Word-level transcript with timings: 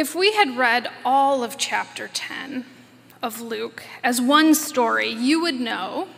If 0.00 0.14
we 0.14 0.32
had 0.32 0.56
read 0.56 0.88
all 1.04 1.44
of 1.44 1.58
chapter 1.58 2.08
10 2.08 2.64
of 3.20 3.42
Luke 3.42 3.82
as 4.02 4.18
one 4.18 4.54
story, 4.54 5.10
you 5.10 5.42
would 5.42 5.60
know 5.60 6.08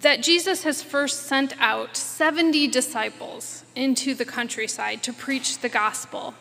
that 0.00 0.24
Jesus 0.24 0.64
has 0.64 0.82
first 0.82 1.22
sent 1.22 1.54
out 1.60 1.96
70 1.96 2.66
disciples 2.66 3.64
into 3.76 4.12
the 4.12 4.24
countryside 4.24 5.04
to 5.04 5.12
preach 5.12 5.60
the 5.60 5.68
gospel. 5.68 6.34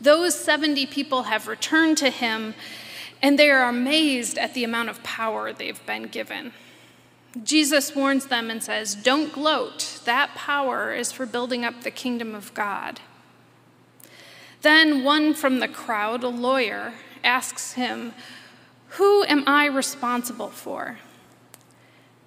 Those 0.00 0.34
70 0.34 0.84
people 0.86 1.22
have 1.22 1.46
returned 1.46 1.96
to 1.98 2.10
him, 2.10 2.56
and 3.22 3.38
they 3.38 3.48
are 3.48 3.68
amazed 3.68 4.36
at 4.36 4.52
the 4.52 4.64
amount 4.64 4.88
of 4.88 5.00
power 5.04 5.52
they've 5.52 5.86
been 5.86 6.08
given. 6.08 6.54
Jesus 7.44 7.94
warns 7.94 8.26
them 8.26 8.50
and 8.50 8.64
says, 8.64 8.96
Don't 8.96 9.32
gloat. 9.32 10.00
That 10.06 10.34
power 10.34 10.92
is 10.92 11.12
for 11.12 11.24
building 11.24 11.64
up 11.64 11.84
the 11.84 11.92
kingdom 11.92 12.34
of 12.34 12.52
God. 12.52 12.98
Then 14.64 15.04
one 15.04 15.34
from 15.34 15.60
the 15.60 15.68
crowd, 15.68 16.24
a 16.24 16.28
lawyer, 16.28 16.94
asks 17.22 17.74
him, 17.74 18.14
Who 18.96 19.22
am 19.24 19.44
I 19.46 19.66
responsible 19.66 20.48
for? 20.48 21.00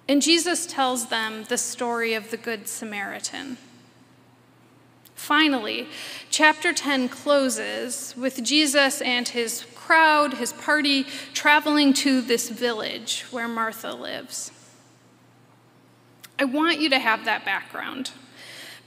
And 0.08 0.22
Jesus 0.22 0.64
tells 0.64 1.08
them 1.08 1.46
the 1.48 1.58
story 1.58 2.14
of 2.14 2.30
the 2.30 2.36
Good 2.36 2.68
Samaritan. 2.68 3.58
Finally, 5.16 5.88
chapter 6.30 6.72
10 6.72 7.08
closes 7.08 8.14
with 8.16 8.44
Jesus 8.44 9.02
and 9.02 9.28
his 9.28 9.66
crowd, 9.74 10.34
his 10.34 10.52
party, 10.52 11.06
traveling 11.34 11.92
to 11.94 12.20
this 12.20 12.50
village 12.50 13.24
where 13.32 13.48
Martha 13.48 13.92
lives. 13.92 14.52
I 16.38 16.44
want 16.44 16.78
you 16.78 16.88
to 16.90 17.00
have 17.00 17.24
that 17.24 17.44
background 17.44 18.12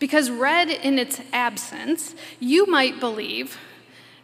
because, 0.02 0.32
read 0.32 0.72
in 0.72 0.98
its 0.98 1.22
absence, 1.32 2.16
you 2.40 2.66
might 2.66 3.00
believe 3.00 3.60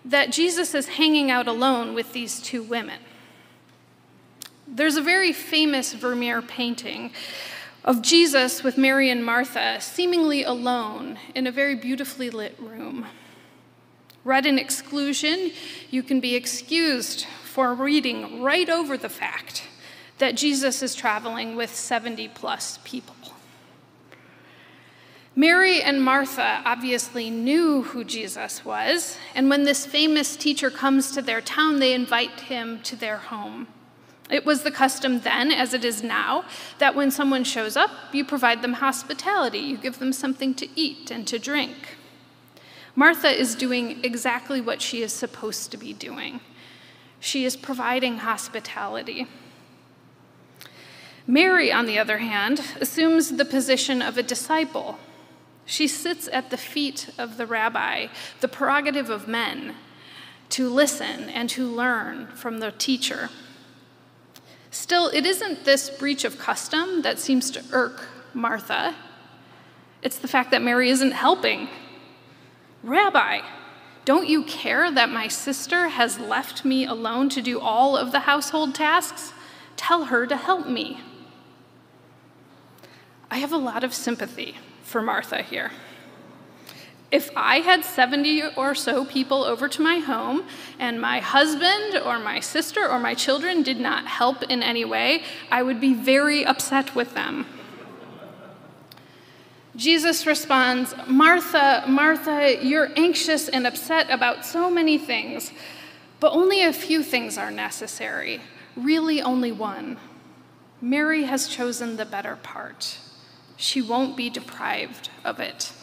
that 0.03 0.31
Jesus 0.31 0.73
is 0.73 0.88
hanging 0.88 1.30
out 1.30 1.48
alone 1.48 1.94
with 1.94 2.13
these 2.13 2.41
two 2.41 2.63
women. 2.63 3.00
There's 4.67 4.95
a 4.95 5.03
very 5.03 5.31
famous 5.31 5.94
Vermeer 5.94 6.42
painting 6.42 7.11
of 7.86 8.02
Jesus 8.02 8.64
with 8.64 8.75
Mary 8.75 9.11
and 9.11 9.23
Martha, 9.23 9.80
seemingly 9.80 10.42
alone 10.42 11.19
in 11.36 11.45
a 11.45 11.52
very 11.52 11.75
beautifully 11.75 12.31
lit 12.31 12.58
room. 12.59 13.06
Read 14.23 14.47
in 14.47 14.58
exclusion, 14.58 15.52
you 15.91 16.02
can 16.02 16.19
be 16.19 16.34
excused 16.34 17.28
for 17.44 17.75
reading 17.75 18.41
right 18.41 18.67
over 18.67 18.97
the 18.97 19.09
fact 19.09 19.62
that 20.17 20.36
Jesus 20.36 20.81
is 20.81 20.95
traveling 20.95 21.56
with 21.56 21.73
70 21.75 22.30
plus 22.30 22.80
people. 22.84 23.14
Mary 25.38 25.83
and 25.83 26.03
Martha 26.03 26.63
obviously 26.66 27.30
knew 27.30 27.83
who 27.83 28.03
Jesus 28.03 28.66
was, 28.66 29.19
and 29.35 29.52
when 29.52 29.66
this 29.66 29.85
famous 29.85 30.35
teacher 30.35 30.71
comes 30.71 31.11
to 31.11 31.21
their 31.21 31.41
town, 31.41 31.77
they 31.77 31.94
invite 31.94 32.39
him 32.39 32.81
to 32.81 32.95
their 32.95 33.17
home. 33.17 33.67
It 34.31 34.47
was 34.47 34.63
the 34.63 34.71
custom 34.71 35.19
then, 35.19 35.52
as 35.52 35.75
it 35.75 35.85
is 35.85 36.02
now, 36.02 36.44
that 36.79 36.95
when 36.95 37.11
someone 37.11 37.44
shows 37.44 37.77
up, 37.77 37.91
you 38.11 38.25
provide 38.25 38.63
them 38.63 38.73
hospitality, 38.73 39.59
you 39.59 39.77
give 39.77 39.99
them 39.99 40.11
something 40.11 40.55
to 40.55 40.67
eat 40.75 41.11
and 41.11 41.27
to 41.27 41.38
drink. 41.38 41.97
Martha 42.95 43.29
is 43.29 43.53
doing 43.53 44.03
exactly 44.03 44.59
what 44.59 44.81
she 44.81 45.03
is 45.03 45.13
supposed 45.13 45.69
to 45.69 45.77
be 45.77 45.94
doing. 45.94 46.39
She 47.19 47.45
is 47.45 47.55
providing 47.55 48.17
hospitality. 48.17 49.27
Mary, 51.27 51.72
on 51.72 51.85
the 51.85 51.99
other 51.99 52.17
hand, 52.17 52.59
assumes 52.81 53.38
the 53.38 53.45
position 53.45 54.01
of 54.01 54.17
a 54.17 54.23
disciple. 54.23 54.97
She 55.67 55.89
sits 55.89 56.29
at 56.31 56.49
the 56.49 56.57
feet 56.57 57.09
of 57.17 57.35
the 57.35 57.45
rabbi, 57.45 58.07
the 58.39 58.47
prerogative 58.47 59.09
of 59.09 59.27
men, 59.27 59.75
to 60.51 60.69
listen 60.69 61.29
and 61.29 61.49
to 61.49 61.67
learn 61.67 62.27
from 62.27 62.59
the 62.59 62.71
teacher. 62.71 63.29
Still, 64.71 65.09
it 65.09 65.25
isn't 65.25 65.65
this 65.65 65.89
breach 65.89 66.23
of 66.23 66.39
custom 66.39 67.01
that 67.01 67.19
seems 67.19 67.51
to 67.51 67.63
irk 67.73 68.07
Martha. 68.33 68.95
It's 70.01 70.17
the 70.17 70.29
fact 70.29 70.51
that 70.51 70.61
Mary 70.61 70.89
isn't 70.89 71.11
helping. 71.11 71.67
Rabbi, 72.81 73.41
don't 74.06 74.29
you 74.29 74.44
care 74.44 74.89
that 74.89 75.09
my 75.09 75.27
sister 75.27 75.89
has 75.89 76.17
left 76.17 76.63
me 76.63 76.85
alone 76.85 77.27
to 77.29 77.41
do 77.41 77.59
all 77.59 77.97
of 77.97 78.13
the 78.13 78.22
household 78.22 78.73
tasks? 78.73 79.33
Tell 79.75 80.06
her 80.06 80.25
to 80.27 80.38
help 80.38 80.69
me. 80.69 81.01
I 83.29 83.39
have 83.39 83.51
a 83.51 83.57
lot 83.57 83.83
of 83.83 83.94
sympathy 83.94 84.56
for 84.88 85.02
Martha 85.02 85.42
here. 85.42 85.72
If 87.12 87.30
I 87.36 87.59
had 87.59 87.86
70 87.86 88.56
or 88.56 88.74
so 88.74 89.06
people 89.06 89.44
over 89.44 89.68
to 89.70 89.81
my 89.81 90.00
home 90.00 90.44
and 90.80 91.00
my 91.00 91.20
husband 91.20 92.02
or 92.06 92.20
my 92.20 92.40
sister 92.40 92.88
or 92.88 93.00
my 93.00 93.14
children 93.14 93.64
did 93.64 93.80
not 93.80 94.08
help 94.08 94.44
in 94.44 94.64
any 94.64 94.86
way, 94.86 95.24
I 95.52 95.62
would 95.62 95.80
be 95.80 95.94
very 95.94 96.46
upset 96.46 96.96
with 96.96 97.14
them. 97.14 97.46
Jesus 99.75 100.25
responds, 100.25 100.96
Martha, 101.06 101.84
Martha, 101.88 102.58
you're 102.66 102.90
anxious 102.98 103.48
and 103.48 103.68
upset 103.68 104.09
about 104.09 104.46
so 104.46 104.69
many 104.69 104.98
things, 104.98 105.52
but 106.19 106.31
only 106.31 106.64
a 106.64 106.74
few 106.74 107.04
things 107.04 107.38
are 107.38 107.52
necessary. 107.52 108.42
Really, 108.75 109.22
only 109.22 109.52
one. 109.52 109.98
Mary 110.81 111.24
has 111.24 111.48
chosen 111.48 111.98
the 111.98 112.06
better 112.06 112.38
part. 112.38 112.98
She 113.57 113.81
won't 113.81 114.16
be 114.16 114.29
deprived 114.29 115.09
of 115.25 115.40
it. 115.40 115.73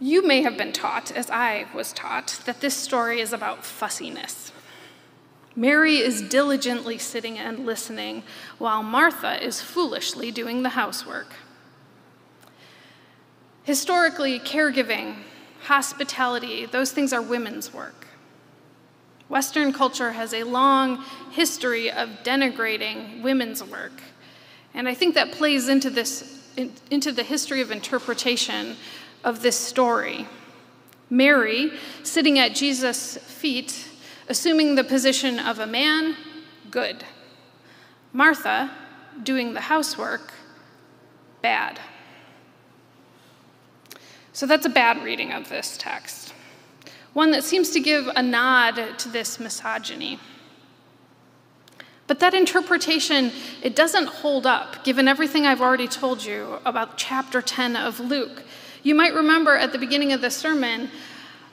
You 0.00 0.26
may 0.26 0.40
have 0.42 0.56
been 0.56 0.72
taught, 0.72 1.12
as 1.12 1.28
I 1.28 1.66
was 1.74 1.92
taught, 1.92 2.40
that 2.46 2.62
this 2.62 2.74
story 2.74 3.20
is 3.20 3.34
about 3.34 3.66
fussiness. 3.66 4.50
Mary 5.54 5.96
is 5.98 6.22
diligently 6.22 6.96
sitting 6.96 7.36
and 7.36 7.66
listening, 7.66 8.22
while 8.56 8.82
Martha 8.82 9.44
is 9.44 9.60
foolishly 9.60 10.30
doing 10.30 10.62
the 10.62 10.70
housework. 10.70 11.34
Historically, 13.64 14.38
caregiving, 14.38 15.16
hospitality, 15.64 16.64
those 16.64 16.92
things 16.92 17.12
are 17.12 17.20
women's 17.20 17.74
work. 17.74 18.06
Western 19.28 19.72
culture 19.72 20.12
has 20.12 20.32
a 20.32 20.44
long 20.44 21.04
history 21.30 21.90
of 21.90 22.08
denigrating 22.24 23.22
women's 23.22 23.62
work. 23.62 24.00
And 24.74 24.88
I 24.88 24.94
think 24.94 25.14
that 25.14 25.32
plays 25.32 25.68
into 25.68 25.90
this 25.90 26.36
into 26.90 27.12
the 27.12 27.22
history 27.22 27.60
of 27.60 27.70
interpretation 27.70 28.76
of 29.24 29.42
this 29.42 29.56
story. 29.56 30.26
Mary, 31.08 31.72
sitting 32.02 32.38
at 32.38 32.54
Jesus' 32.54 33.16
feet, 33.18 33.88
assuming 34.28 34.74
the 34.74 34.84
position 34.84 35.38
of 35.38 35.58
a 35.58 35.66
man, 35.66 36.16
good. 36.70 37.04
Martha, 38.12 38.70
doing 39.22 39.54
the 39.54 39.60
housework, 39.60 40.32
bad. 41.42 41.80
So 44.32 44.46
that's 44.46 44.66
a 44.66 44.70
bad 44.70 45.02
reading 45.02 45.32
of 45.32 45.48
this 45.48 45.76
text, 45.76 46.32
one 47.12 47.32
that 47.32 47.42
seems 47.42 47.70
to 47.70 47.80
give 47.80 48.06
a 48.14 48.22
nod 48.22 48.98
to 48.98 49.08
this 49.08 49.40
misogyny. 49.40 50.20
But 52.10 52.18
that 52.18 52.34
interpretation, 52.34 53.30
it 53.62 53.76
doesn't 53.76 54.06
hold 54.06 54.44
up, 54.44 54.82
given 54.82 55.06
everything 55.06 55.46
I've 55.46 55.60
already 55.60 55.86
told 55.86 56.24
you 56.24 56.58
about 56.64 56.98
chapter 56.98 57.40
10 57.40 57.76
of 57.76 58.00
Luke. 58.00 58.42
You 58.82 58.96
might 58.96 59.14
remember 59.14 59.54
at 59.54 59.70
the 59.70 59.78
beginning 59.78 60.12
of 60.12 60.20
the 60.20 60.28
sermon, 60.28 60.90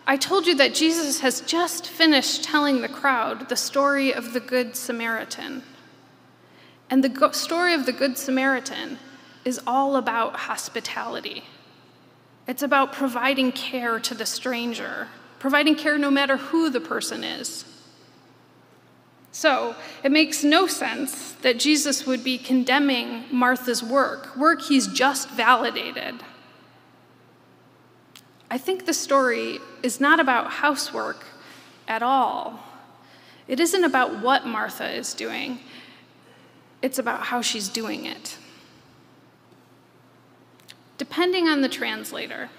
I 0.07 0.17
told 0.17 0.47
you 0.47 0.55
that 0.55 0.73
Jesus 0.73 1.19
has 1.19 1.41
just 1.41 1.85
finished 1.85 2.43
telling 2.43 2.81
the 2.81 2.89
crowd 2.89 3.49
the 3.49 3.55
story 3.55 4.11
of 4.11 4.33
the 4.33 4.39
Good 4.39 4.75
Samaritan. 4.75 5.61
And 6.89 7.03
the 7.03 7.29
story 7.33 7.75
of 7.75 7.85
the 7.85 7.93
Good 7.93 8.17
Samaritan 8.17 8.97
is 9.45 9.61
all 9.67 9.95
about 9.95 10.37
hospitality. 10.37 11.43
It's 12.47 12.63
about 12.63 12.93
providing 12.93 13.51
care 13.51 13.99
to 13.99 14.15
the 14.15 14.25
stranger, 14.25 15.09
providing 15.37 15.75
care 15.75 15.99
no 15.99 16.09
matter 16.09 16.37
who 16.37 16.71
the 16.71 16.81
person 16.81 17.23
is. 17.23 17.76
So 19.37 19.75
it 20.03 20.11
makes 20.11 20.43
no 20.43 20.65
sense 20.65 21.33
that 21.43 21.59
Jesus 21.59 22.07
would 22.07 22.23
be 22.23 22.39
condemning 22.39 23.25
Martha's 23.29 23.83
work, 23.83 24.35
work 24.35 24.63
he's 24.63 24.87
just 24.87 25.29
validated. 25.29 26.15
I 28.49 28.57
think 28.57 28.87
the 28.87 28.95
story 28.95 29.59
is 29.83 30.01
not 30.01 30.19
about 30.19 30.53
housework 30.53 31.23
at 31.87 32.01
all. 32.01 32.63
It 33.47 33.59
isn't 33.59 33.83
about 33.83 34.23
what 34.23 34.47
Martha 34.47 34.89
is 34.89 35.13
doing, 35.13 35.59
it's 36.81 36.97
about 36.97 37.27
how 37.27 37.43
she's 37.43 37.69
doing 37.69 38.07
it. 38.07 38.39
Depending 40.97 41.47
on 41.47 41.61
the 41.61 41.69
translator, 41.69 42.49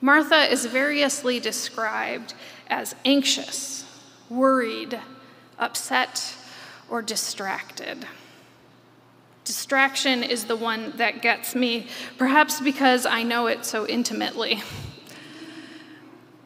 Martha 0.00 0.44
is 0.48 0.66
variously 0.66 1.40
described 1.40 2.34
as 2.68 2.94
anxious, 3.04 3.84
worried, 4.28 5.00
upset, 5.60 6.34
or 6.88 7.02
distracted. 7.02 8.04
Distraction 9.44 10.22
is 10.22 10.44
the 10.44 10.56
one 10.56 10.92
that 10.96 11.22
gets 11.22 11.54
me, 11.54 11.86
perhaps 12.18 12.60
because 12.60 13.06
I 13.06 13.22
know 13.22 13.46
it 13.46 13.64
so 13.64 13.86
intimately. 13.86 14.62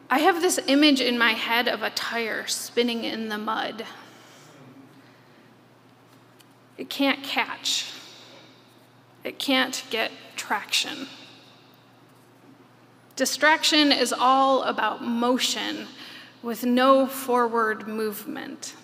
I 0.09 0.19
have 0.19 0.41
this 0.41 0.59
image 0.67 1.01
in 1.01 1.17
my 1.17 1.31
head 1.31 1.67
of 1.67 1.81
a 1.81 1.89
tire 1.89 2.45
spinning 2.45 3.03
in 3.03 3.29
the 3.29 3.37
mud. 3.37 3.85
It 6.77 6.89
can't 6.89 7.23
catch, 7.23 7.91
it 9.23 9.39
can't 9.39 9.83
get 9.89 10.11
traction. 10.35 11.07
Distraction 13.15 13.91
is 13.91 14.11
all 14.11 14.63
about 14.63 15.01
motion 15.01 15.87
with 16.43 16.65
no 16.65 17.07
forward 17.07 17.87
movement. 17.87 18.75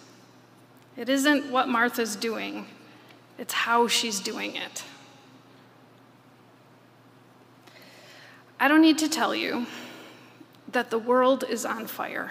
It 1.01 1.09
isn't 1.09 1.51
what 1.51 1.67
Martha's 1.67 2.15
doing, 2.15 2.67
it's 3.39 3.55
how 3.55 3.87
she's 3.87 4.19
doing 4.19 4.55
it. 4.55 4.83
I 8.59 8.67
don't 8.67 8.83
need 8.83 8.99
to 8.99 9.09
tell 9.09 9.33
you 9.33 9.65
that 10.71 10.91
the 10.91 10.99
world 10.99 11.43
is 11.49 11.65
on 11.65 11.87
fire. 11.87 12.29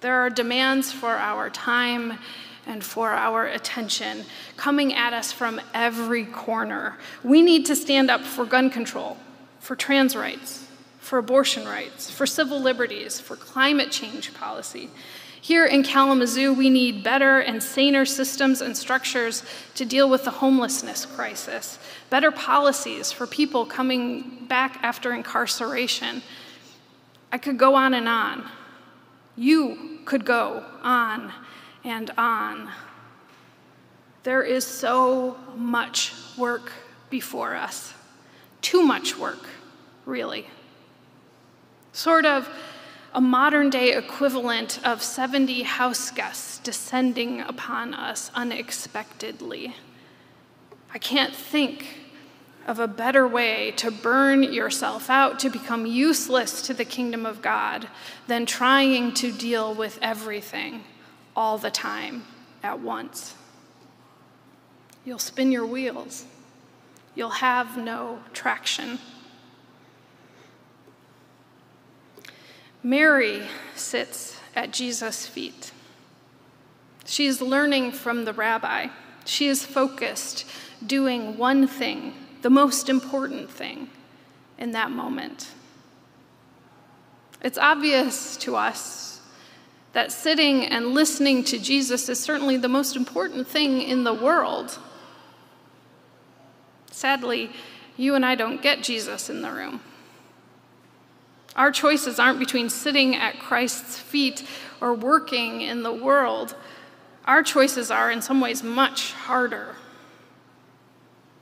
There 0.00 0.14
are 0.14 0.30
demands 0.30 0.92
for 0.92 1.16
our 1.16 1.50
time 1.50 2.20
and 2.68 2.84
for 2.84 3.10
our 3.10 3.46
attention 3.46 4.24
coming 4.56 4.94
at 4.94 5.12
us 5.12 5.32
from 5.32 5.60
every 5.74 6.24
corner. 6.24 6.98
We 7.24 7.42
need 7.42 7.66
to 7.66 7.74
stand 7.74 8.12
up 8.12 8.20
for 8.20 8.44
gun 8.44 8.70
control, 8.70 9.16
for 9.58 9.74
trans 9.74 10.14
rights, 10.14 10.68
for 11.00 11.18
abortion 11.18 11.66
rights, 11.66 12.08
for 12.08 12.26
civil 12.26 12.60
liberties, 12.60 13.18
for 13.18 13.34
climate 13.34 13.90
change 13.90 14.32
policy. 14.34 14.88
Here 15.40 15.66
in 15.66 15.82
Kalamazoo, 15.82 16.52
we 16.52 16.68
need 16.68 17.04
better 17.04 17.38
and 17.40 17.62
saner 17.62 18.04
systems 18.04 18.60
and 18.60 18.76
structures 18.76 19.44
to 19.76 19.84
deal 19.84 20.10
with 20.10 20.24
the 20.24 20.30
homelessness 20.30 21.06
crisis, 21.06 21.78
better 22.10 22.30
policies 22.30 23.12
for 23.12 23.26
people 23.26 23.64
coming 23.64 24.46
back 24.48 24.78
after 24.82 25.12
incarceration. 25.12 26.22
I 27.32 27.38
could 27.38 27.56
go 27.56 27.74
on 27.74 27.94
and 27.94 28.08
on. 28.08 28.48
You 29.36 30.00
could 30.04 30.24
go 30.24 30.64
on 30.82 31.32
and 31.84 32.10
on. 32.18 32.70
There 34.24 34.42
is 34.42 34.66
so 34.66 35.36
much 35.56 36.12
work 36.36 36.72
before 37.10 37.54
us. 37.54 37.94
Too 38.60 38.82
much 38.82 39.16
work, 39.16 39.46
really. 40.04 40.46
Sort 41.92 42.26
of 42.26 42.48
a 43.18 43.20
modern 43.20 43.68
day 43.68 43.96
equivalent 43.96 44.78
of 44.86 45.02
70 45.02 45.62
house 45.62 46.12
guests 46.12 46.60
descending 46.60 47.40
upon 47.40 47.92
us 47.92 48.30
unexpectedly. 48.32 49.74
I 50.94 50.98
can't 50.98 51.34
think 51.34 51.98
of 52.64 52.78
a 52.78 52.86
better 52.86 53.26
way 53.26 53.72
to 53.72 53.90
burn 53.90 54.44
yourself 54.44 55.10
out, 55.10 55.40
to 55.40 55.50
become 55.50 55.84
useless 55.84 56.62
to 56.62 56.72
the 56.72 56.84
kingdom 56.84 57.26
of 57.26 57.42
God, 57.42 57.88
than 58.28 58.46
trying 58.46 59.12
to 59.14 59.32
deal 59.32 59.74
with 59.74 59.98
everything 60.00 60.84
all 61.34 61.58
the 61.58 61.72
time 61.72 62.22
at 62.62 62.78
once. 62.78 63.34
You'll 65.04 65.18
spin 65.18 65.50
your 65.50 65.66
wheels, 65.66 66.24
you'll 67.16 67.30
have 67.30 67.76
no 67.76 68.20
traction. 68.32 69.00
Mary 72.88 73.42
sits 73.74 74.40
at 74.56 74.72
Jesus' 74.72 75.26
feet. 75.26 75.72
She 77.04 77.26
is 77.26 77.42
learning 77.42 77.92
from 77.92 78.24
the 78.24 78.32
rabbi. 78.32 78.86
She 79.26 79.46
is 79.46 79.62
focused, 79.62 80.46
doing 80.86 81.36
one 81.36 81.66
thing 81.66 82.14
the 82.40 82.48
most 82.48 82.88
important 82.88 83.50
thing 83.50 83.90
in 84.56 84.70
that 84.70 84.90
moment. 84.90 85.50
It's 87.42 87.58
obvious 87.58 88.38
to 88.38 88.56
us 88.56 89.20
that 89.92 90.10
sitting 90.10 90.64
and 90.64 90.94
listening 90.94 91.44
to 91.44 91.58
Jesus 91.58 92.08
is 92.08 92.18
certainly 92.18 92.56
the 92.56 92.68
most 92.68 92.96
important 92.96 93.46
thing 93.46 93.82
in 93.82 94.04
the 94.04 94.14
world. 94.14 94.78
Sadly, 96.90 97.50
you 97.98 98.14
and 98.14 98.24
I 98.24 98.34
don't 98.34 98.62
get 98.62 98.82
Jesus 98.82 99.28
in 99.28 99.42
the 99.42 99.50
room. 99.50 99.82
Our 101.58 101.72
choices 101.72 102.20
aren't 102.20 102.38
between 102.38 102.70
sitting 102.70 103.16
at 103.16 103.40
Christ's 103.40 103.98
feet 103.98 104.44
or 104.80 104.94
working 104.94 105.60
in 105.60 105.82
the 105.82 105.92
world. 105.92 106.54
Our 107.24 107.42
choices 107.42 107.90
are, 107.90 108.12
in 108.12 108.22
some 108.22 108.40
ways, 108.40 108.62
much 108.62 109.12
harder. 109.12 109.74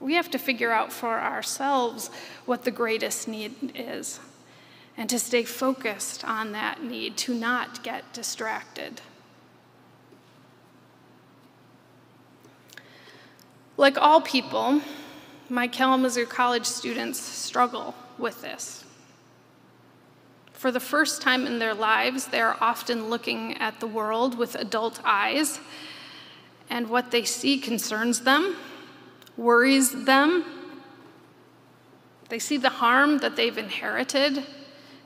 We 0.00 0.14
have 0.14 0.30
to 0.30 0.38
figure 0.38 0.72
out 0.72 0.90
for 0.90 1.20
ourselves 1.20 2.08
what 2.46 2.64
the 2.64 2.70
greatest 2.70 3.28
need 3.28 3.72
is 3.74 4.18
and 4.96 5.10
to 5.10 5.18
stay 5.18 5.44
focused 5.44 6.24
on 6.24 6.52
that 6.52 6.82
need, 6.82 7.18
to 7.18 7.34
not 7.34 7.84
get 7.84 8.10
distracted. 8.14 9.02
Like 13.76 13.98
all 13.98 14.22
people, 14.22 14.80
my 15.50 15.68
Kalamazoo 15.68 16.24
College 16.24 16.64
students 16.64 17.20
struggle 17.20 17.94
with 18.16 18.40
this. 18.40 18.85
For 20.66 20.72
the 20.72 20.80
first 20.80 21.22
time 21.22 21.46
in 21.46 21.60
their 21.60 21.74
lives, 21.74 22.26
they 22.26 22.40
are 22.40 22.56
often 22.60 23.08
looking 23.08 23.56
at 23.58 23.78
the 23.78 23.86
world 23.86 24.36
with 24.36 24.56
adult 24.56 25.00
eyes, 25.04 25.60
and 26.68 26.90
what 26.90 27.12
they 27.12 27.22
see 27.22 27.60
concerns 27.60 28.22
them 28.22 28.56
worries 29.36 30.06
them. 30.06 30.44
They 32.30 32.40
see 32.40 32.56
the 32.56 32.68
harm 32.68 33.18
that 33.18 33.36
they've 33.36 33.56
inherited, 33.56 34.44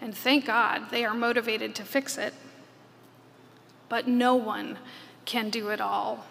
and 0.01 0.15
thank 0.15 0.47
God 0.47 0.89
they 0.91 1.05
are 1.05 1.13
motivated 1.13 1.75
to 1.75 1.83
fix 1.83 2.17
it. 2.17 2.33
But 3.91 4.09
no 4.09 4.37
one 4.37 4.79
can 5.27 5.51
do 5.51 5.69
it 5.69 5.81
all. 5.83 6.25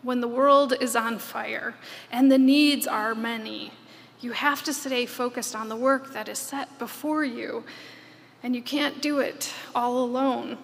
When 0.00 0.22
the 0.22 0.26
world 0.26 0.72
is 0.80 0.96
on 0.96 1.18
fire 1.18 1.74
and 2.10 2.32
the 2.32 2.38
needs 2.38 2.86
are 2.86 3.14
many, 3.14 3.72
you 4.22 4.32
have 4.32 4.62
to 4.64 4.72
stay 4.72 5.04
focused 5.06 5.54
on 5.54 5.68
the 5.68 5.76
work 5.76 6.12
that 6.12 6.28
is 6.28 6.38
set 6.38 6.78
before 6.78 7.24
you, 7.24 7.64
and 8.42 8.54
you 8.54 8.62
can't 8.62 9.02
do 9.02 9.18
it 9.18 9.52
all 9.74 9.98
alone. 9.98 10.58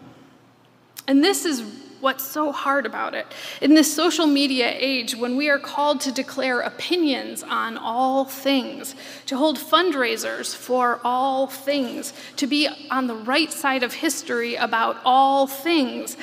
And 1.07 1.25
this 1.25 1.45
is 1.45 1.63
what's 2.01 2.25
so 2.25 2.53
hard 2.53 2.87
about 2.87 3.15
it. 3.15 3.27
In 3.61 3.75
this 3.75 3.93
social 3.93 4.27
media 4.27 4.73
age, 4.73 5.17
when 5.17 5.37
we 5.37 5.49
are 5.49 5.59
called 5.59 6.01
to 6.03 6.13
declare 6.13 6.61
opinions 6.61 7.43
on 7.43 7.77
all 7.77 8.25
things, 8.25 8.95
to 9.27 9.37
hold 9.37 9.59
fundraisers 9.59 10.55
for 10.55 11.01
all 11.03 11.47
things, 11.47 12.13
to 12.37 12.47
be 12.47 12.69
on 12.91 13.07
the 13.07 13.15
right 13.15 13.53
side 13.53 13.83
of 13.83 13.95
history 13.95 14.55
about 14.55 14.99
all 15.05 15.47
things, 15.47 16.17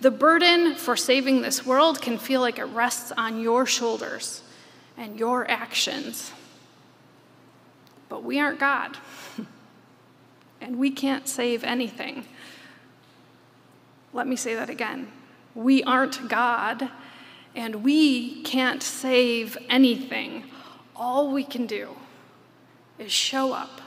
the 0.00 0.10
burden 0.10 0.74
for 0.74 0.96
saving 0.96 1.42
this 1.42 1.64
world 1.64 2.02
can 2.02 2.18
feel 2.18 2.40
like 2.40 2.58
it 2.58 2.64
rests 2.64 3.12
on 3.16 3.40
your 3.40 3.64
shoulders 3.64 4.42
and 4.98 5.18
your 5.18 5.48
actions. 5.50 6.32
But 8.12 8.24
we 8.24 8.38
aren't 8.38 8.60
God, 8.60 8.98
and 10.60 10.76
we 10.76 10.90
can't 10.90 11.26
save 11.26 11.64
anything. 11.64 12.26
Let 14.12 14.26
me 14.26 14.36
say 14.36 14.54
that 14.54 14.68
again. 14.68 15.10
We 15.54 15.82
aren't 15.84 16.28
God, 16.28 16.90
and 17.54 17.76
we 17.76 18.42
can't 18.42 18.82
save 18.82 19.56
anything. 19.70 20.44
All 20.94 21.32
we 21.32 21.42
can 21.42 21.64
do 21.64 21.96
is 22.98 23.10
show 23.10 23.54
up 23.54 23.80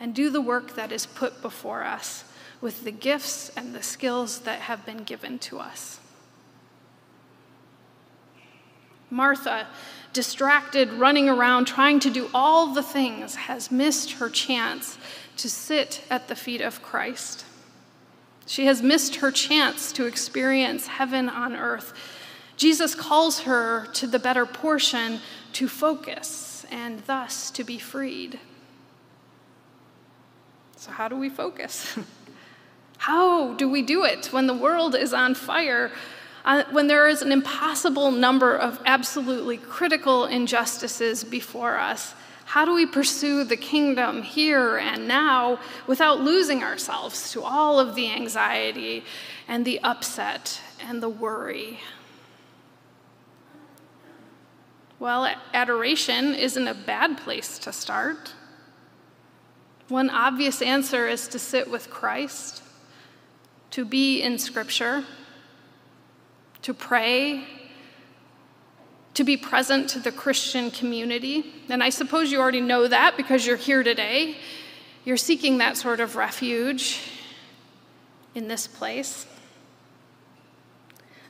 and 0.00 0.12
do 0.12 0.28
the 0.28 0.40
work 0.40 0.74
that 0.74 0.90
is 0.90 1.06
put 1.06 1.40
before 1.40 1.84
us 1.84 2.24
with 2.60 2.82
the 2.82 2.90
gifts 2.90 3.48
and 3.50 3.72
the 3.76 3.82
skills 3.84 4.40
that 4.40 4.62
have 4.62 4.84
been 4.84 5.04
given 5.04 5.38
to 5.38 5.60
us. 5.60 6.00
Martha, 9.10 9.66
distracted, 10.12 10.92
running 10.92 11.28
around, 11.28 11.66
trying 11.66 12.00
to 12.00 12.10
do 12.10 12.30
all 12.32 12.72
the 12.72 12.82
things, 12.82 13.34
has 13.34 13.70
missed 13.70 14.12
her 14.12 14.28
chance 14.28 14.98
to 15.36 15.48
sit 15.48 16.02
at 16.10 16.28
the 16.28 16.36
feet 16.36 16.60
of 16.60 16.82
Christ. 16.82 17.44
She 18.46 18.66
has 18.66 18.82
missed 18.82 19.16
her 19.16 19.30
chance 19.30 19.92
to 19.92 20.06
experience 20.06 20.86
heaven 20.86 21.28
on 21.28 21.54
earth. 21.54 21.92
Jesus 22.56 22.94
calls 22.94 23.40
her 23.40 23.86
to 23.94 24.06
the 24.06 24.18
better 24.18 24.44
portion 24.44 25.20
to 25.54 25.68
focus 25.68 26.66
and 26.70 27.00
thus 27.06 27.50
to 27.52 27.64
be 27.64 27.78
freed. 27.78 28.38
So, 30.76 30.90
how 30.90 31.08
do 31.08 31.16
we 31.16 31.28
focus? 31.28 31.98
How 32.98 33.54
do 33.54 33.66
we 33.66 33.80
do 33.80 34.04
it 34.04 34.26
when 34.26 34.46
the 34.46 34.52
world 34.52 34.94
is 34.94 35.14
on 35.14 35.34
fire? 35.34 35.90
Uh, 36.44 36.64
when 36.70 36.86
there 36.86 37.06
is 37.06 37.22
an 37.22 37.32
impossible 37.32 38.10
number 38.10 38.56
of 38.56 38.80
absolutely 38.86 39.58
critical 39.58 40.24
injustices 40.24 41.22
before 41.24 41.78
us? 41.78 42.14
How 42.46 42.64
do 42.64 42.74
we 42.74 42.84
pursue 42.84 43.44
the 43.44 43.56
kingdom 43.56 44.22
here 44.22 44.76
and 44.76 45.06
now 45.06 45.60
without 45.86 46.20
losing 46.20 46.64
ourselves 46.64 47.30
to 47.32 47.42
all 47.42 47.78
of 47.78 47.94
the 47.94 48.10
anxiety 48.10 49.04
and 49.46 49.64
the 49.64 49.80
upset 49.84 50.60
and 50.80 51.00
the 51.02 51.08
worry? 51.08 51.78
Well, 54.98 55.32
adoration 55.54 56.34
isn't 56.34 56.66
a 56.66 56.74
bad 56.74 57.18
place 57.18 57.58
to 57.60 57.72
start. 57.72 58.34
One 59.88 60.10
obvious 60.10 60.60
answer 60.60 61.08
is 61.08 61.28
to 61.28 61.38
sit 61.38 61.70
with 61.70 61.88
Christ, 61.88 62.62
to 63.70 63.84
be 63.84 64.20
in 64.22 64.38
Scripture, 64.38 65.04
to 66.62 66.74
pray, 66.74 67.44
to 69.14 69.24
be 69.24 69.36
present 69.36 69.88
to 69.90 69.98
the 69.98 70.12
Christian 70.12 70.70
community. 70.70 71.52
And 71.68 71.82
I 71.82 71.90
suppose 71.90 72.30
you 72.30 72.40
already 72.40 72.60
know 72.60 72.86
that 72.86 73.16
because 73.16 73.46
you're 73.46 73.56
here 73.56 73.82
today. 73.82 74.36
You're 75.04 75.16
seeking 75.16 75.58
that 75.58 75.76
sort 75.76 76.00
of 76.00 76.16
refuge 76.16 77.00
in 78.34 78.48
this 78.48 78.66
place. 78.66 79.26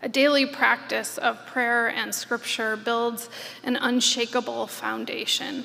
A 0.03 0.09
daily 0.09 0.47
practice 0.47 1.19
of 1.19 1.47
prayer 1.47 1.89
and 1.89 2.15
scripture 2.15 2.77
builds 2.77 3.29
an 3.63 3.77
unshakable 3.77 4.67
foundation. 4.67 5.65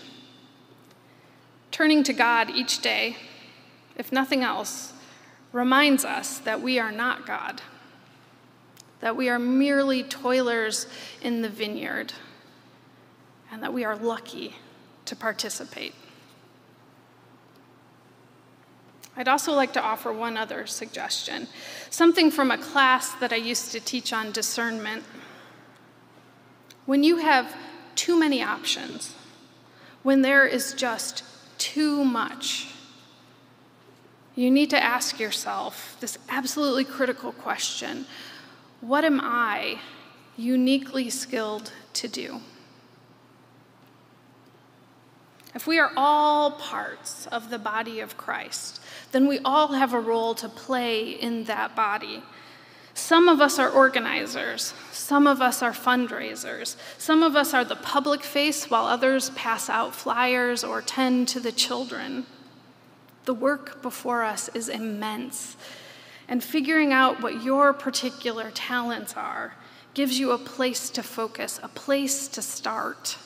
Turning 1.71 2.03
to 2.03 2.13
God 2.13 2.49
each 2.49 2.81
day, 2.81 3.17
if 3.97 4.11
nothing 4.11 4.43
else, 4.43 4.93
reminds 5.51 6.03
us 6.03 6.37
that 6.39 6.61
we 6.61 6.79
are 6.79 6.91
not 6.91 7.25
God, 7.25 7.61
that 9.01 9.15
we 9.15 9.29
are 9.29 9.39
merely 9.39 10.03
toilers 10.03 10.87
in 11.21 11.41
the 11.41 11.49
vineyard, 11.49 12.13
and 13.51 13.61
that 13.61 13.73
we 13.73 13.83
are 13.83 13.95
lucky 13.95 14.55
to 15.05 15.15
participate. 15.15 15.93
I'd 19.17 19.27
also 19.27 19.53
like 19.53 19.71
to 19.73 19.81
offer 19.81 20.11
one 20.11 20.35
other 20.35 20.67
suggestion 20.67 21.47
something 21.89 22.29
from 22.29 22.51
a 22.51 22.57
class 22.57 23.13
that 23.13 23.31
I 23.31 23.37
used 23.37 23.71
to 23.71 23.79
teach 23.79 24.11
on 24.11 24.31
discernment. 24.31 25.03
When 26.85 27.03
you 27.03 27.17
have 27.17 27.55
too 27.95 28.19
many 28.19 28.43
options, 28.43 29.15
when 30.03 30.21
there 30.21 30.45
is 30.45 30.73
just 30.73 31.23
too 31.57 32.03
much. 32.03 32.67
You 34.35 34.51
need 34.51 34.69
to 34.71 34.83
ask 34.83 35.19
yourself 35.19 35.97
this 35.99 36.17
absolutely 36.29 36.83
critical 36.83 37.31
question 37.31 38.05
What 38.81 39.03
am 39.03 39.19
I 39.21 39.79
uniquely 40.37 41.09
skilled 41.09 41.71
to 41.93 42.07
do? 42.07 42.41
If 45.55 45.65
we 45.65 45.79
are 45.79 45.91
all 45.95 46.51
parts 46.51 47.27
of 47.27 47.49
the 47.49 47.57
body 47.57 48.01
of 48.01 48.17
Christ, 48.17 48.81
then 49.13 49.25
we 49.25 49.39
all 49.45 49.69
have 49.69 49.93
a 49.93 49.99
role 49.99 50.35
to 50.35 50.49
play 50.49 51.09
in 51.09 51.45
that 51.45 51.75
body. 51.75 52.21
Some 52.93 53.29
of 53.29 53.39
us 53.39 53.57
are 53.57 53.69
organizers, 53.69 54.73
some 54.91 55.27
of 55.27 55.41
us 55.41 55.61
are 55.61 55.71
fundraisers, 55.71 56.75
some 56.97 57.23
of 57.23 57.35
us 57.35 57.53
are 57.53 57.63
the 57.63 57.75
public 57.75 58.21
face 58.23 58.69
while 58.69 58.85
others 58.85 59.29
pass 59.31 59.69
out 59.69 59.95
flyers 59.95 60.63
or 60.63 60.81
tend 60.81 61.29
to 61.29 61.39
the 61.39 61.51
children. 61.51 62.25
The 63.23 63.33
work 63.33 63.81
before 63.81 64.23
us 64.23 64.49
is 64.49 64.69
immense, 64.69 65.55
and 66.27 66.43
figuring 66.43 66.91
out 66.91 67.21
what 67.21 67.43
your 67.43 67.73
particular 67.73 68.51
talents 68.51 69.15
are 69.15 69.55
gives 69.93 70.19
you 70.19 70.31
a 70.31 70.37
place 70.37 70.89
to 70.91 71.01
focus, 71.01 71.59
a 71.63 71.69
place 71.69 72.27
to 72.27 72.41
start. 72.41 73.17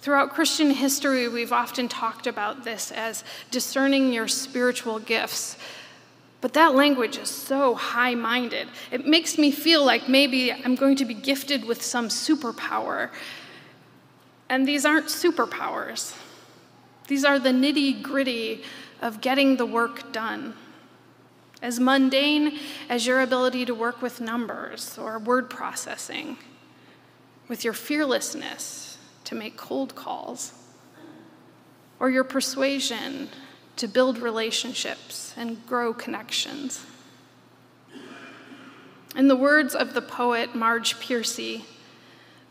Throughout 0.00 0.30
Christian 0.34 0.70
history, 0.70 1.28
we've 1.28 1.52
often 1.52 1.88
talked 1.88 2.26
about 2.26 2.64
this 2.64 2.92
as 2.92 3.24
discerning 3.50 4.12
your 4.12 4.28
spiritual 4.28 4.98
gifts. 4.98 5.56
But 6.42 6.52
that 6.52 6.74
language 6.74 7.16
is 7.16 7.30
so 7.30 7.74
high 7.74 8.14
minded. 8.14 8.68
It 8.90 9.06
makes 9.06 9.38
me 9.38 9.50
feel 9.50 9.82
like 9.82 10.10
maybe 10.10 10.52
I'm 10.52 10.74
going 10.74 10.96
to 10.96 11.06
be 11.06 11.14
gifted 11.14 11.64
with 11.64 11.82
some 11.82 12.08
superpower. 12.08 13.08
And 14.50 14.68
these 14.68 14.84
aren't 14.84 15.06
superpowers, 15.06 16.14
these 17.08 17.24
are 17.24 17.38
the 17.38 17.48
nitty 17.48 18.02
gritty 18.02 18.62
of 19.00 19.22
getting 19.22 19.56
the 19.56 19.64
work 19.64 20.12
done. 20.12 20.54
As 21.64 21.80
mundane 21.80 22.58
as 22.90 23.06
your 23.06 23.22
ability 23.22 23.64
to 23.64 23.74
work 23.74 24.02
with 24.02 24.20
numbers 24.20 24.98
or 24.98 25.18
word 25.18 25.48
processing, 25.48 26.36
with 27.48 27.64
your 27.64 27.72
fearlessness 27.72 28.98
to 29.24 29.34
make 29.34 29.56
cold 29.56 29.94
calls, 29.94 30.52
or 31.98 32.10
your 32.10 32.22
persuasion 32.22 33.30
to 33.76 33.88
build 33.88 34.18
relationships 34.18 35.32
and 35.38 35.66
grow 35.66 35.94
connections. 35.94 36.84
In 39.16 39.28
the 39.28 39.36
words 39.36 39.74
of 39.74 39.94
the 39.94 40.02
poet 40.02 40.54
Marge 40.54 41.00
Piercy, 41.00 41.64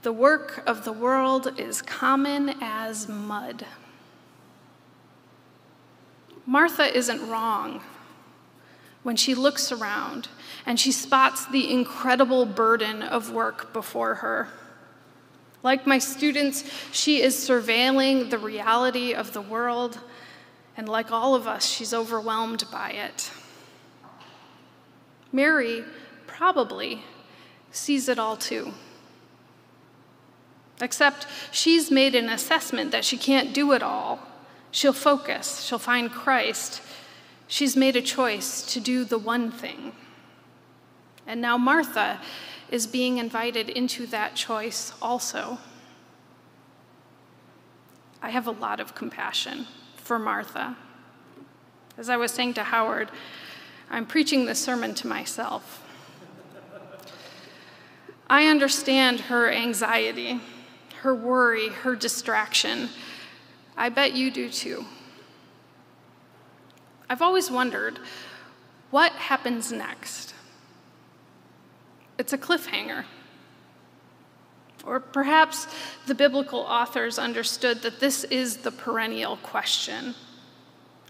the 0.02 0.12
work 0.12 0.64
of 0.66 0.86
the 0.86 0.92
world 0.92 1.60
is 1.60 1.84
common 1.84 2.56
as 2.62 3.08
mud. 3.08 3.64
Martha 6.48 6.98
isn't 6.98 7.30
wrong 7.30 7.80
when 9.04 9.16
she 9.16 9.36
looks 9.36 9.72
around 9.72 10.30
and 10.66 10.80
she 10.80 10.92
spots 10.92 11.46
the 11.46 11.72
incredible 11.72 12.46
burden 12.46 13.02
of 13.02 13.32
work 13.32 13.74
before 13.74 14.16
her. 14.16 14.48
Like 15.62 15.86
my 15.86 15.98
students, 15.98 16.64
she 16.92 17.22
is 17.22 17.36
surveilling 17.36 18.30
the 18.30 18.38
reality 18.38 19.14
of 19.14 19.34
the 19.34 19.42
world 19.42 20.00
and 20.76 20.90
like 20.90 21.12
all 21.12 21.36
of 21.36 21.48
us, 21.48 21.66
she's 21.66 21.94
overwhelmed 21.94 22.66
by 22.72 22.92
it. 22.92 23.32
Mary 25.32 25.84
probably 26.26 27.04
sees 27.72 28.10
it 28.10 28.18
all 28.18 28.38
too. 28.38 28.74
Except 30.82 31.28
she's 31.52 31.92
made 31.92 32.16
an 32.16 32.30
assessment 32.30 32.92
that 32.92 33.06
she 33.06 33.18
can't 33.18 33.54
do 33.54 33.72
it 33.74 33.84
all. 33.84 34.20
She'll 34.72 34.94
focus, 34.94 35.62
she'll 35.64 35.80
find 35.80 36.12
Christ. 36.12 36.82
She's 37.54 37.76
made 37.76 37.96
a 37.96 38.02
choice 38.02 38.64
to 38.74 38.80
do 38.80 39.06
the 39.06 39.20
one 39.20 39.52
thing. 39.52 39.92
And 41.28 41.40
now 41.40 41.56
Martha 41.56 42.20
is 42.72 42.88
being 42.88 43.20
invited 43.20 43.70
into 43.70 44.08
that 44.08 44.34
choice 44.34 44.92
also. 45.00 45.60
I 48.24 48.32
have 48.32 48.48
a 48.48 48.52
lot 48.52 48.80
of 48.80 48.96
compassion 48.96 49.68
for 49.98 50.18
Martha. 50.18 50.76
As 51.96 52.10
I 52.10 52.18
was 52.18 52.32
saying 52.32 52.56
to 52.56 52.64
Howard, 52.64 53.12
I'm 53.88 54.08
preaching 54.08 54.48
this 54.48 54.58
sermon 54.58 54.96
to 54.96 55.06
myself. 55.06 55.86
I 58.28 58.48
understand 58.48 59.20
her 59.30 59.52
anxiety, 59.52 60.42
her 61.04 61.14
worry, 61.14 61.70
her 61.70 61.96
distraction. 61.96 62.90
I 63.78 63.90
bet 63.90 64.14
you 64.14 64.32
do 64.32 64.50
too. 64.50 64.88
I've 67.14 67.22
always 67.22 67.52
wondered 67.52 68.00
what 68.90 69.12
happens 69.12 69.72
next? 69.72 70.34
It's 72.18 72.34
a 72.34 72.40
cliffhanger. 72.40 73.06
Or 74.84 75.00
perhaps 75.00 75.68
the 76.08 76.16
biblical 76.16 76.62
authors 76.62 77.20
understood 77.20 77.84
that 77.84 78.00
this 78.00 78.24
is 78.24 78.58
the 78.58 78.72
perennial 78.72 79.38
question 79.38 80.16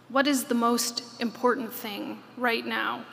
What 0.09 0.27
is 0.27 0.43
the 0.43 0.55
most 0.55 1.21
important 1.21 1.71
thing 1.71 2.19
right 2.35 2.65
now? 2.65 3.05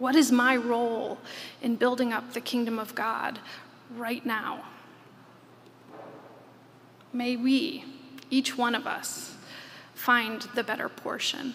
What 0.00 0.16
is 0.16 0.32
my 0.32 0.56
role 0.56 1.18
in 1.62 1.76
building 1.76 2.12
up 2.12 2.32
the 2.32 2.40
kingdom 2.40 2.80
of 2.80 2.96
God 2.96 3.38
right 3.96 4.26
now? 4.26 4.64
May 7.12 7.36
we, 7.36 7.84
each 8.30 8.58
one 8.58 8.74
of 8.74 8.84
us, 8.88 9.36
find 9.94 10.42
the 10.56 10.64
better 10.64 10.88
portion. 10.88 11.54